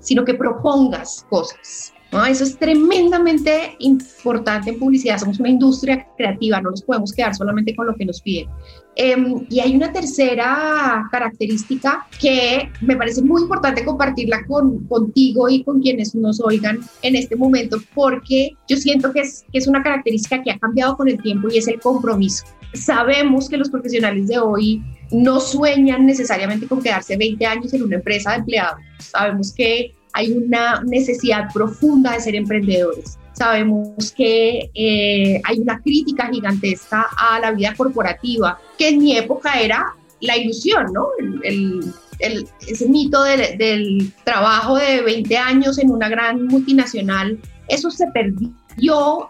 sino 0.00 0.24
que 0.24 0.32
propongas 0.32 1.26
cosas. 1.28 1.92
Eso 2.28 2.44
es 2.44 2.58
tremendamente 2.58 3.74
importante 3.78 4.68
en 4.68 4.78
publicidad. 4.78 5.18
Somos 5.18 5.40
una 5.40 5.48
industria 5.48 6.06
creativa, 6.14 6.60
no 6.60 6.70
nos 6.70 6.82
podemos 6.82 7.10
quedar 7.10 7.34
solamente 7.34 7.74
con 7.74 7.86
lo 7.86 7.94
que 7.94 8.04
nos 8.04 8.20
piden. 8.20 8.48
Em, 8.96 9.46
y 9.48 9.60
hay 9.60 9.74
una 9.74 9.90
tercera 9.90 11.08
característica 11.10 12.06
que 12.20 12.70
me 12.82 12.96
parece 12.96 13.22
muy 13.22 13.40
importante 13.40 13.82
compartirla 13.82 14.44
con, 14.46 14.84
contigo 14.88 15.48
y 15.48 15.64
con 15.64 15.80
quienes 15.80 16.14
nos 16.14 16.38
oigan 16.40 16.80
en 17.00 17.16
este 17.16 17.34
momento, 17.34 17.78
porque 17.94 18.50
yo 18.68 18.76
siento 18.76 19.10
que 19.10 19.20
es, 19.20 19.46
que 19.50 19.58
es 19.58 19.66
una 19.66 19.82
característica 19.82 20.42
que 20.42 20.50
ha 20.50 20.58
cambiado 20.58 20.98
con 20.98 21.08
el 21.08 21.20
tiempo 21.22 21.48
y 21.50 21.56
es 21.56 21.68
el 21.68 21.80
compromiso. 21.80 22.44
Sabemos 22.74 23.48
que 23.48 23.56
los 23.56 23.70
profesionales 23.70 24.28
de 24.28 24.38
hoy 24.38 24.82
no 25.10 25.40
sueñan 25.40 26.04
necesariamente 26.04 26.66
con 26.66 26.82
quedarse 26.82 27.16
20 27.16 27.46
años 27.46 27.72
en 27.72 27.82
una 27.84 27.96
empresa 27.96 28.32
de 28.32 28.36
empleados. 28.38 28.80
Sabemos 28.98 29.54
que 29.54 29.94
hay 30.12 30.32
una 30.32 30.82
necesidad 30.82 31.52
profunda 31.52 32.12
de 32.12 32.20
ser 32.20 32.34
emprendedores. 32.34 33.18
Sabemos 33.32 34.12
que 34.12 34.70
eh, 34.74 35.40
hay 35.44 35.58
una 35.58 35.80
crítica 35.80 36.28
gigantesca 36.30 37.06
a 37.16 37.40
la 37.40 37.52
vida 37.52 37.74
corporativa, 37.74 38.58
que 38.78 38.88
en 38.88 38.98
mi 38.98 39.16
época 39.16 39.60
era 39.60 39.94
la 40.20 40.36
ilusión, 40.36 40.92
¿no? 40.92 41.08
El, 41.44 41.92
el, 42.18 42.48
ese 42.68 42.88
mito 42.88 43.22
del, 43.22 43.58
del 43.58 44.12
trabajo 44.24 44.76
de 44.76 45.02
20 45.02 45.36
años 45.36 45.78
en 45.78 45.90
una 45.90 46.08
gran 46.08 46.46
multinacional, 46.46 47.38
eso 47.68 47.90
se 47.90 48.06
perdió 48.08 48.50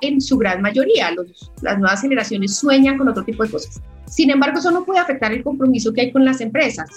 en 0.01 0.21
su 0.21 0.39
gran 0.39 0.63
mayoría. 0.63 1.11
Los, 1.11 1.51
las 1.63 1.79
nuevas 1.79 2.01
generaciones 2.01 2.57
sueñan 2.57 2.99
con 2.99 3.09
otro 3.09 3.25
tipo 3.25 3.45
de 3.45 3.51
cosas. 3.51 3.81
Sin 4.07 4.31
embargo, 4.31 4.59
eso 4.59 4.71
no 4.71 4.85
puede 4.85 5.01
afectar 5.01 5.33
el 5.33 5.43
compromiso 5.43 5.93
que 5.93 6.03
hay 6.03 6.13
con 6.13 6.25
las 6.25 6.43
empresas. 6.43 6.91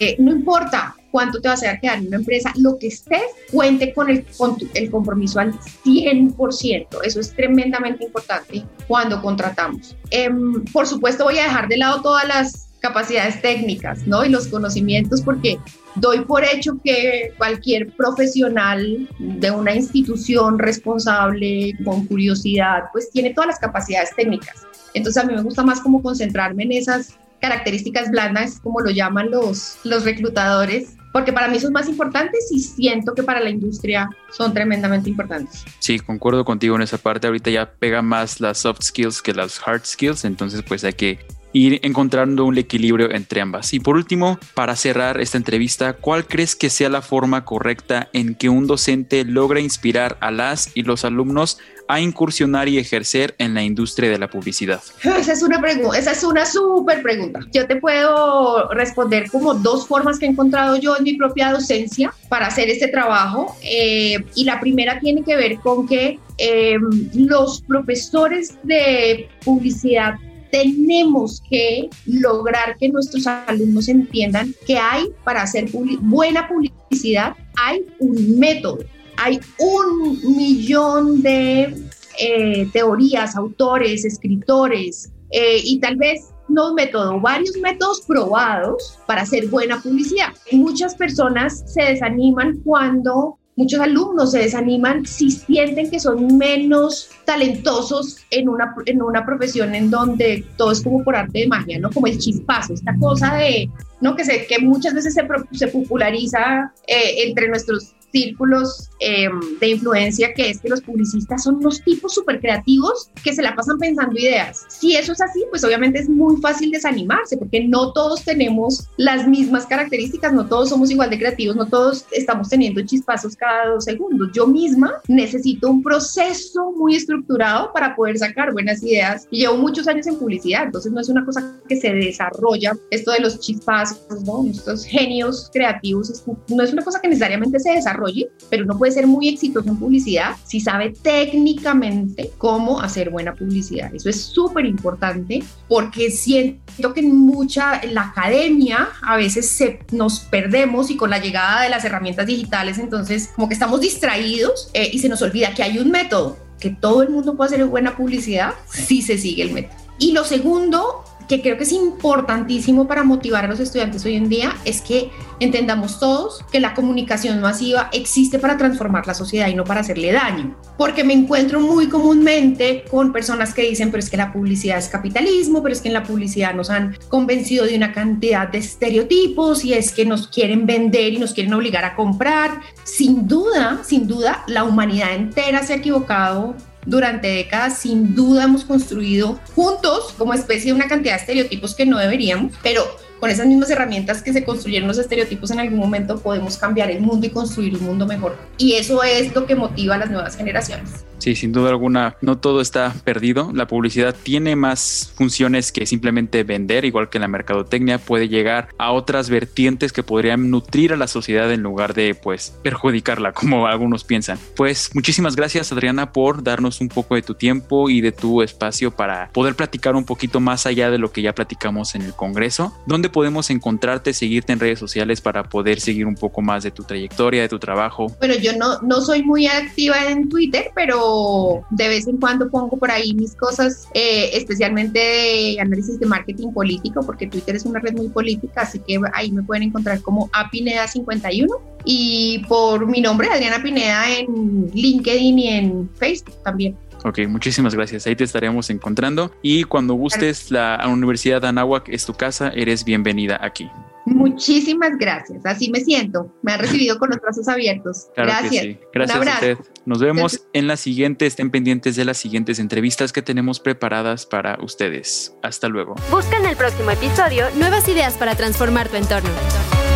Eh, 0.00 0.16
no 0.18 0.32
importa 0.32 0.96
cuánto 1.12 1.40
te 1.40 1.46
vas 1.46 1.62
a 1.62 1.78
quedar 1.78 1.98
en 1.98 2.08
una 2.08 2.16
empresa, 2.16 2.52
lo 2.56 2.76
que 2.76 2.88
estés, 2.88 3.22
cuente 3.52 3.94
con 3.94 4.10
el, 4.10 4.26
el 4.74 4.90
compromiso 4.90 5.38
al 5.38 5.52
100%. 5.84 6.86
Eso 7.04 7.20
es 7.20 7.32
tremendamente 7.36 8.04
importante 8.04 8.64
cuando 8.88 9.22
contratamos. 9.22 9.96
Em, 10.10 10.64
por 10.72 10.88
supuesto, 10.88 11.22
voy 11.22 11.38
a 11.38 11.44
dejar 11.44 11.68
de 11.68 11.76
lado 11.76 12.02
todas 12.02 12.26
las 12.26 12.63
capacidades 12.84 13.40
técnicas, 13.40 14.06
¿no? 14.06 14.26
Y 14.26 14.28
los 14.28 14.46
conocimientos, 14.48 15.22
porque 15.22 15.58
doy 15.94 16.20
por 16.20 16.44
hecho 16.44 16.78
que 16.84 17.32
cualquier 17.38 17.90
profesional 17.96 19.08
de 19.18 19.50
una 19.50 19.74
institución 19.74 20.58
responsable, 20.58 21.72
con 21.82 22.06
curiosidad, 22.06 22.84
pues 22.92 23.10
tiene 23.10 23.32
todas 23.32 23.48
las 23.48 23.58
capacidades 23.58 24.10
técnicas. 24.14 24.66
Entonces 24.92 25.22
a 25.22 25.26
mí 25.26 25.34
me 25.34 25.40
gusta 25.40 25.62
más 25.62 25.80
como 25.80 26.02
concentrarme 26.02 26.64
en 26.64 26.72
esas 26.72 27.18
características 27.40 28.10
blandas, 28.10 28.60
como 28.60 28.80
lo 28.80 28.90
llaman 28.90 29.30
los, 29.30 29.78
los 29.84 30.04
reclutadores, 30.04 30.94
porque 31.14 31.32
para 31.32 31.48
mí 31.48 31.58
son 31.60 31.72
más 31.72 31.88
importantes 31.88 32.50
y 32.50 32.60
siento 32.60 33.14
que 33.14 33.22
para 33.22 33.40
la 33.40 33.48
industria 33.48 34.10
son 34.30 34.52
tremendamente 34.52 35.08
importantes. 35.08 35.64
Sí, 35.78 35.98
concuerdo 36.00 36.44
contigo 36.44 36.76
en 36.76 36.82
esa 36.82 36.98
parte. 36.98 37.28
Ahorita 37.28 37.50
ya 37.50 37.70
pega 37.70 38.02
más 38.02 38.40
las 38.40 38.58
soft 38.58 38.82
skills 38.82 39.22
que 39.22 39.32
las 39.32 39.58
hard 39.66 39.86
skills, 39.86 40.26
entonces 40.26 40.62
pues 40.68 40.84
hay 40.84 40.92
que 40.92 41.18
ir 41.54 41.80
encontrando 41.82 42.44
un 42.44 42.58
equilibrio 42.58 43.10
entre 43.12 43.40
ambas. 43.40 43.72
Y 43.72 43.80
por 43.80 43.96
último, 43.96 44.38
para 44.54 44.76
cerrar 44.76 45.20
esta 45.20 45.38
entrevista, 45.38 45.94
¿cuál 45.94 46.26
crees 46.26 46.54
que 46.54 46.68
sea 46.68 46.90
la 46.90 47.00
forma 47.00 47.44
correcta 47.44 48.08
en 48.12 48.34
que 48.34 48.50
un 48.50 48.66
docente 48.66 49.24
logra 49.24 49.60
inspirar 49.60 50.18
a 50.20 50.30
las 50.30 50.70
y 50.74 50.82
los 50.82 51.04
alumnos 51.04 51.58
a 51.86 52.00
incursionar 52.00 52.68
y 52.68 52.78
ejercer 52.78 53.34
en 53.38 53.54
la 53.54 53.62
industria 53.62 54.10
de 54.10 54.18
la 54.18 54.28
publicidad? 54.28 54.82
Esa 55.04 55.32
es 55.32 55.42
una 55.42 55.60
pregunta, 55.60 55.96
esa 55.96 56.12
es 56.12 56.24
una 56.24 56.44
súper 56.44 57.02
pregunta. 57.02 57.40
Yo 57.52 57.66
te 57.66 57.76
puedo 57.76 58.68
responder 58.70 59.30
como 59.30 59.54
dos 59.54 59.86
formas 59.86 60.18
que 60.18 60.26
he 60.26 60.30
encontrado 60.30 60.76
yo 60.76 60.96
en 60.96 61.04
mi 61.04 61.14
propia 61.14 61.52
docencia 61.52 62.12
para 62.28 62.48
hacer 62.48 62.68
este 62.68 62.88
trabajo. 62.88 63.56
Eh, 63.62 64.16
y 64.34 64.44
la 64.44 64.58
primera 64.58 64.98
tiene 64.98 65.22
que 65.22 65.36
ver 65.36 65.56
con 65.58 65.86
que 65.86 66.18
eh, 66.38 66.78
los 67.14 67.62
profesores 67.62 68.56
de 68.64 69.28
publicidad 69.44 70.14
tenemos 70.54 71.42
que 71.50 71.90
lograr 72.06 72.76
que 72.78 72.88
nuestros 72.88 73.26
alumnos 73.26 73.88
entiendan 73.88 74.54
que 74.64 74.78
hay 74.78 75.08
para 75.24 75.42
hacer 75.42 75.68
buena 76.00 76.48
publicidad, 76.48 77.34
hay 77.60 77.84
un 77.98 78.38
método, 78.38 78.78
hay 79.16 79.40
un 79.58 80.36
millón 80.36 81.22
de 81.22 81.74
eh, 82.20 82.68
teorías, 82.72 83.34
autores, 83.34 84.04
escritores 84.04 85.10
eh, 85.32 85.58
y 85.64 85.80
tal 85.80 85.96
vez 85.96 86.30
no 86.46 86.72
método, 86.72 87.20
varios 87.20 87.56
métodos 87.56 88.02
probados 88.02 88.96
para 89.08 89.22
hacer 89.22 89.48
buena 89.48 89.82
publicidad. 89.82 90.34
Muchas 90.52 90.94
personas 90.94 91.64
se 91.66 91.82
desaniman 91.82 92.60
cuando 92.60 93.40
Muchos 93.56 93.80
alumnos 93.80 94.32
se 94.32 94.40
desaniman 94.40 95.06
si 95.06 95.30
sienten 95.30 95.90
que 95.90 96.00
son 96.00 96.36
menos 96.36 97.10
talentosos 97.24 98.18
en 98.30 98.48
una, 98.48 98.74
en 98.86 99.00
una 99.00 99.24
profesión 99.24 99.74
en 99.74 99.90
donde 99.90 100.44
todo 100.56 100.72
es 100.72 100.82
como 100.82 101.04
por 101.04 101.14
arte 101.14 101.40
de 101.40 101.46
magia, 101.46 101.78
¿no? 101.78 101.90
Como 101.90 102.08
el 102.08 102.18
chispazo, 102.18 102.74
esta 102.74 102.96
cosa 102.98 103.34
de, 103.36 103.70
¿no? 104.00 104.16
Que, 104.16 104.24
se, 104.24 104.46
que 104.46 104.58
muchas 104.58 104.94
veces 104.94 105.14
se, 105.14 105.26
se 105.52 105.68
populariza 105.68 106.72
eh, 106.88 107.26
entre 107.28 107.48
nuestros 107.48 107.94
círculos 108.14 108.90
eh, 109.00 109.28
de 109.60 109.68
influencia, 109.70 110.32
que 110.34 110.50
es 110.50 110.60
que 110.60 110.68
los 110.68 110.80
publicistas 110.80 111.42
son 111.42 111.56
unos 111.56 111.82
tipos 111.82 112.14
súper 112.14 112.40
creativos 112.40 113.10
que 113.24 113.34
se 113.34 113.42
la 113.42 113.56
pasan 113.56 113.76
pensando 113.78 114.16
ideas. 114.16 114.64
Si 114.68 114.94
eso 114.94 115.12
es 115.12 115.20
así, 115.20 115.44
pues 115.50 115.64
obviamente 115.64 115.98
es 115.98 116.08
muy 116.08 116.40
fácil 116.40 116.70
desanimarse, 116.70 117.36
porque 117.36 117.64
no 117.64 117.92
todos 117.92 118.24
tenemos 118.24 118.88
las 118.98 119.26
mismas 119.26 119.66
características, 119.66 120.32
no 120.32 120.46
todos 120.46 120.68
somos 120.68 120.92
igual 120.92 121.10
de 121.10 121.18
creativos, 121.18 121.56
no 121.56 121.66
todos 121.66 122.06
estamos 122.12 122.48
teniendo 122.48 122.82
chispazos 122.82 123.34
cada 123.34 123.70
dos 123.70 123.84
segundos. 123.84 124.30
Yo 124.32 124.46
misma 124.46 124.92
necesito 125.08 125.68
un 125.68 125.82
proceso 125.82 126.70
muy 126.70 126.94
estructurado 126.94 127.72
para 127.72 127.96
poder 127.96 128.16
sacar 128.18 128.52
buenas 128.52 128.80
ideas 128.84 129.26
y 129.32 129.40
llevo 129.40 129.56
muchos 129.56 129.88
años 129.88 130.06
en 130.06 130.16
publicidad, 130.16 130.66
entonces 130.66 130.92
no 130.92 131.00
es 131.00 131.08
una 131.08 131.24
cosa 131.24 131.52
que 131.68 131.76
se 131.76 131.92
desarrolla, 131.92 132.76
esto 132.90 133.10
de 133.10 133.20
los 133.20 133.40
chispazos, 133.40 134.22
¿no? 134.24 134.46
estos 134.48 134.84
genios 134.84 135.50
creativos, 135.52 136.22
no 136.48 136.62
es 136.62 136.72
una 136.72 136.84
cosa 136.84 137.00
que 137.00 137.08
necesariamente 137.08 137.58
se 137.58 137.72
desarrolla 137.72 138.03
pero 138.50 138.64
uno 138.64 138.78
puede 138.78 138.92
ser 138.92 139.06
muy 139.06 139.28
exitoso 139.28 139.68
en 139.68 139.78
publicidad 139.78 140.36
si 140.44 140.60
sabe 140.60 140.90
técnicamente 140.90 142.30
cómo 142.38 142.80
hacer 142.80 143.10
buena 143.10 143.34
publicidad. 143.34 143.94
Eso 143.94 144.08
es 144.08 144.20
súper 144.20 144.66
importante 144.66 145.42
porque 145.68 146.10
siento 146.10 146.92
que 146.94 147.00
en 147.00 147.16
mucha, 147.16 147.80
en 147.80 147.94
la 147.94 148.08
academia 148.08 148.88
a 149.02 149.16
veces 149.16 149.48
se, 149.48 149.80
nos 149.92 150.20
perdemos 150.20 150.90
y 150.90 150.96
con 150.96 151.10
la 151.10 151.18
llegada 151.18 151.62
de 151.62 151.70
las 151.70 151.84
herramientas 151.84 152.26
digitales, 152.26 152.78
entonces 152.78 153.30
como 153.34 153.48
que 153.48 153.54
estamos 153.54 153.80
distraídos 153.80 154.70
eh, 154.74 154.90
y 154.92 154.98
se 154.98 155.08
nos 155.08 155.22
olvida 155.22 155.54
que 155.54 155.62
hay 155.62 155.78
un 155.78 155.90
método, 155.90 156.36
que 156.60 156.70
todo 156.70 157.02
el 157.02 157.10
mundo 157.10 157.36
puede 157.36 157.54
hacer 157.54 157.66
buena 157.66 157.96
publicidad 157.96 158.54
si 158.70 159.02
se 159.02 159.18
sigue 159.18 159.42
el 159.42 159.52
método. 159.52 159.84
Y 159.98 160.12
lo 160.12 160.24
segundo 160.24 161.04
que 161.28 161.40
creo 161.40 161.56
que 161.56 161.64
es 161.64 161.72
importantísimo 161.72 162.86
para 162.86 163.04
motivar 163.04 163.44
a 163.44 163.48
los 163.48 163.60
estudiantes 163.60 164.04
hoy 164.04 164.14
en 164.14 164.28
día 164.28 164.54
es 164.64 164.80
que 164.80 165.10
entendamos 165.40 165.98
todos 165.98 166.44
que 166.50 166.60
la 166.60 166.74
comunicación 166.74 167.40
masiva 167.40 167.90
existe 167.92 168.38
para 168.38 168.56
transformar 168.56 169.06
la 169.06 169.14
sociedad 169.14 169.48
y 169.48 169.54
no 169.54 169.64
para 169.64 169.80
hacerle 169.80 170.12
daño. 170.12 170.56
Porque 170.76 171.04
me 171.04 171.12
encuentro 171.12 171.60
muy 171.60 171.88
comúnmente 171.88 172.84
con 172.90 173.12
personas 173.12 173.54
que 173.54 173.62
dicen, 173.62 173.90
pero 173.90 174.02
es 174.02 174.10
que 174.10 174.16
la 174.16 174.32
publicidad 174.32 174.78
es 174.78 174.88
capitalismo, 174.88 175.62
pero 175.62 175.74
es 175.74 175.80
que 175.80 175.88
en 175.88 175.94
la 175.94 176.02
publicidad 176.02 176.54
nos 176.54 176.70
han 176.70 176.96
convencido 177.08 177.64
de 177.64 177.76
una 177.76 177.92
cantidad 177.92 178.48
de 178.48 178.58
estereotipos 178.58 179.64
y 179.64 179.74
es 179.74 179.92
que 179.92 180.04
nos 180.04 180.28
quieren 180.28 180.66
vender 180.66 181.12
y 181.12 181.18
nos 181.18 181.32
quieren 181.32 181.54
obligar 181.54 181.84
a 181.84 181.94
comprar. 181.94 182.60
Sin 182.84 183.26
duda, 183.26 183.80
sin 183.84 184.06
duda, 184.06 184.44
la 184.46 184.64
humanidad 184.64 185.14
entera 185.14 185.62
se 185.62 185.74
ha 185.74 185.76
equivocado 185.76 186.54
durante 186.86 187.28
décadas 187.28 187.78
sin 187.78 188.14
duda 188.14 188.44
hemos 188.44 188.64
construido 188.64 189.40
juntos 189.54 190.14
como 190.16 190.34
especie 190.34 190.72
una 190.72 190.88
cantidad 190.88 191.14
de 191.14 191.20
estereotipos 191.20 191.74
que 191.74 191.86
no 191.86 191.98
deberíamos, 191.98 192.52
pero 192.62 192.84
con 193.24 193.30
esas 193.30 193.46
mismas 193.46 193.70
herramientas 193.70 194.22
que 194.22 194.34
se 194.34 194.44
construyeron 194.44 194.86
los 194.86 194.98
estereotipos 194.98 195.50
en 195.50 195.58
algún 195.58 195.78
momento 195.78 196.18
podemos 196.18 196.58
cambiar 196.58 196.90
el 196.90 197.00
mundo 197.00 197.26
y 197.26 197.30
construir 197.30 197.74
un 197.74 197.84
mundo 197.84 198.06
mejor. 198.06 198.36
Y 198.58 198.74
eso 198.74 199.02
es 199.02 199.34
lo 199.34 199.46
que 199.46 199.54
motiva 199.54 199.94
a 199.94 199.98
las 199.98 200.10
nuevas 200.10 200.36
generaciones. 200.36 201.06
Sí, 201.24 201.34
sin 201.34 201.52
duda 201.52 201.70
alguna, 201.70 202.16
no 202.20 202.36
todo 202.36 202.60
está 202.60 202.94
perdido. 203.02 203.50
La 203.54 203.66
publicidad 203.66 204.14
tiene 204.14 204.56
más 204.56 205.14
funciones 205.16 205.72
que 205.72 205.86
simplemente 205.86 206.44
vender, 206.44 206.84
igual 206.84 207.08
que 207.08 207.18
la 207.18 207.28
mercadotecnia 207.28 207.96
puede 207.96 208.28
llegar 208.28 208.68
a 208.76 208.92
otras 208.92 209.30
vertientes 209.30 209.94
que 209.94 210.02
podrían 210.02 210.50
nutrir 210.50 210.92
a 210.92 210.98
la 210.98 211.06
sociedad 211.06 211.50
en 211.50 211.62
lugar 211.62 211.94
de 211.94 212.14
pues 212.14 212.52
perjudicarla, 212.62 213.32
como 213.32 213.66
algunos 213.66 214.04
piensan. 214.04 214.38
Pues 214.54 214.90
muchísimas 214.92 215.34
gracias 215.34 215.72
Adriana 215.72 216.12
por 216.12 216.42
darnos 216.42 216.82
un 216.82 216.90
poco 216.90 217.14
de 217.14 217.22
tu 217.22 217.34
tiempo 217.34 217.88
y 217.88 218.02
de 218.02 218.12
tu 218.12 218.42
espacio 218.42 218.90
para 218.90 219.30
poder 219.32 219.54
platicar 219.54 219.96
un 219.96 220.04
poquito 220.04 220.40
más 220.40 220.66
allá 220.66 220.90
de 220.90 220.98
lo 220.98 221.10
que 221.10 221.22
ya 221.22 221.34
platicamos 221.34 221.94
en 221.94 222.02
el 222.02 222.12
Congreso. 222.12 222.76
¿Dónde 222.84 223.08
podemos 223.14 223.48
encontrarte, 223.50 224.12
seguirte 224.12 224.52
en 224.52 224.58
redes 224.58 224.80
sociales 224.80 225.20
para 225.20 225.44
poder 225.44 225.78
seguir 225.78 226.04
un 226.04 226.16
poco 226.16 226.42
más 226.42 226.64
de 226.64 226.72
tu 226.72 226.82
trayectoria, 226.82 227.42
de 227.42 227.48
tu 227.48 227.60
trabajo? 227.60 228.08
Bueno, 228.18 228.34
yo 228.34 228.56
no, 228.58 228.80
no 228.80 229.00
soy 229.00 229.22
muy 229.22 229.46
activa 229.46 230.10
en 230.10 230.28
Twitter, 230.28 230.72
pero 230.74 231.64
de 231.70 231.86
vez 231.86 232.08
en 232.08 232.16
cuando 232.16 232.50
pongo 232.50 232.76
por 232.76 232.90
ahí 232.90 233.14
mis 233.14 233.36
cosas, 233.36 233.86
eh, 233.94 234.30
especialmente 234.32 234.98
de 234.98 235.56
análisis 235.60 236.00
de 236.00 236.06
marketing 236.06 236.52
político, 236.52 237.02
porque 237.06 237.28
Twitter 237.28 237.54
es 237.54 237.64
una 237.64 237.78
red 237.78 237.94
muy 237.94 238.08
política, 238.08 238.62
así 238.62 238.80
que 238.80 238.98
ahí 239.12 239.30
me 239.30 239.44
pueden 239.44 239.62
encontrar 239.62 240.00
como 240.02 240.28
apineda51 240.30 241.46
y 241.84 242.40
por 242.48 242.88
mi 242.88 243.00
nombre, 243.00 243.28
Adriana 243.28 243.62
Pineda, 243.62 244.10
en 244.10 244.70
LinkedIn 244.74 245.38
y 245.38 245.48
en 245.48 245.90
Facebook 245.94 246.42
también. 246.42 246.76
Ok, 247.04 247.20
muchísimas 247.28 247.74
gracias. 247.74 248.06
Ahí 248.06 248.16
te 248.16 248.24
estaremos 248.24 248.70
encontrando. 248.70 249.30
Y 249.42 249.64
cuando 249.64 249.94
gustes, 249.94 250.50
la 250.50 250.82
Universidad 250.88 251.42
de 251.42 251.48
Anáhuac 251.48 251.88
es 251.90 252.06
tu 252.06 252.14
casa, 252.14 252.50
eres 252.54 252.84
bienvenida 252.84 253.38
aquí. 253.42 253.70
Muchísimas 254.06 254.98
gracias. 254.98 255.44
Así 255.44 255.70
me 255.70 255.80
siento. 255.80 256.30
Me 256.42 256.52
han 256.52 256.60
recibido 256.60 256.98
con 256.98 257.10
los 257.10 257.20
brazos 257.20 257.48
abiertos. 257.48 258.08
gracias. 258.16 258.76
Gracias 258.92 259.26
a 259.26 259.34
usted. 259.34 259.58
Nos 259.86 260.00
vemos 260.00 260.46
en 260.52 260.66
la 260.66 260.76
siguiente. 260.76 261.26
Estén 261.26 261.50
pendientes 261.50 261.96
de 261.96 262.04
las 262.04 262.18
siguientes 262.18 262.58
entrevistas 262.58 263.12
que 263.12 263.22
tenemos 263.22 263.60
preparadas 263.60 264.26
para 264.26 264.58
ustedes. 264.62 265.34
Hasta 265.42 265.68
luego. 265.68 265.94
Busca 266.10 266.36
en 266.36 266.46
el 266.46 266.56
próximo 266.56 266.90
episodio 266.90 267.46
nuevas 267.56 267.88
ideas 267.88 268.14
para 268.14 268.34
transformar 268.34 268.88
tu 268.88 268.96
entorno. 268.96 269.30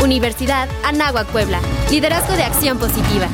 Universidad 0.02 0.68
Anáhuac 0.84 1.26
Puebla. 1.28 1.60
Liderazgo 1.90 2.34
de 2.34 2.44
acción 2.44 2.78
positiva. 2.78 3.28